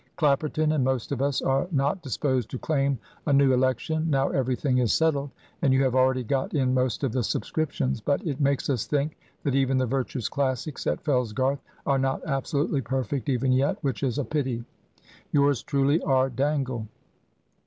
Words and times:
Clapperton 0.15 0.71
and 0.71 0.83
most 0.83 1.11
of 1.11 1.21
us 1.21 1.43
are 1.43 1.67
not 1.71 2.01
disposed 2.01 2.49
to 2.49 2.57
claim 2.57 2.97
a 3.27 3.33
new 3.33 3.53
election, 3.53 4.09
now 4.09 4.29
everything 4.29 4.79
is 4.79 4.91
settled, 4.91 5.29
and 5.61 5.71
you 5.71 5.83
have 5.83 5.93
already 5.93 6.23
got 6.23 6.55
in 6.55 6.73
most 6.73 7.03
of 7.03 7.11
the 7.11 7.21
subscriptions. 7.23 8.01
But 8.01 8.25
it 8.25 8.41
makes 8.41 8.67
us 8.67 8.87
think 8.87 9.15
that 9.43 9.53
even 9.53 9.77
the 9.77 9.85
virtuous 9.85 10.27
Classics 10.27 10.87
at 10.87 11.01
Fellsgarth 11.03 11.59
are 11.85 11.99
not 11.99 12.23
absolutely 12.25 12.81
perfect 12.81 13.29
even 13.29 13.51
yet 13.51 13.77
which 13.83 14.01
is 14.01 14.17
a 14.17 14.25
pity. 14.25 14.63
"Yours 15.31 15.61
truly, 15.61 16.01
"R. 16.01 16.31
Dangle." 16.31 16.87